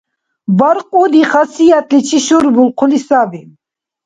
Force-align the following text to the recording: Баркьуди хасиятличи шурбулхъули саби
Баркьуди 0.57 1.23
хасиятличи 1.31 2.19
шурбулхъули 2.25 2.99
саби 3.07 3.41